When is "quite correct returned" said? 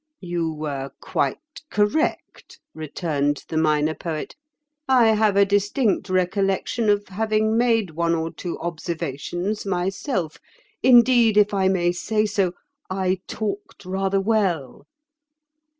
0.99-3.45